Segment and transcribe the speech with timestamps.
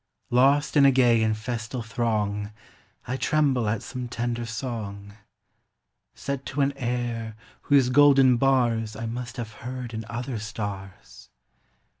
[0.31, 2.49] Lost in a gay and festal throng,
[3.07, 5.13] I tremble at some tender song,—
[6.15, 7.35] Set to an air
[7.69, 11.29] whose golden bars I must have heard in other stars.